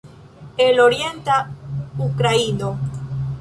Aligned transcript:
El 0.57 0.79
orienta 0.79 1.51
Ukraino 1.99 2.75